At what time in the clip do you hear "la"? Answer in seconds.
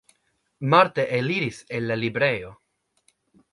1.93-1.99